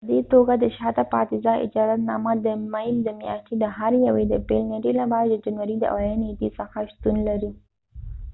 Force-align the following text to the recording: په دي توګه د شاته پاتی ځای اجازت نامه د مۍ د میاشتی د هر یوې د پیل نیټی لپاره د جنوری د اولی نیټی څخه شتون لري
په 0.03 0.07
دي 0.11 0.19
توګه 0.33 0.53
د 0.57 0.65
شاته 0.77 1.03
پاتی 1.13 1.37
ځای 1.45 1.57
اجازت 1.65 1.99
نامه 2.09 2.33
د 2.45 2.47
مۍ 2.73 2.87
د 3.05 3.09
میاشتی 3.21 3.55
د 3.59 3.65
هر 3.77 3.91
یوې 4.07 4.23
د 4.27 4.33
پیل 4.47 4.63
نیټی 4.71 4.93
لپاره 5.01 5.27
د 5.27 5.35
جنوری 5.43 5.75
د 5.79 5.83
اولی 5.93 6.15
نیټی 6.23 6.49
څخه 6.57 6.75
شتون 6.91 7.15
لري 7.27 7.51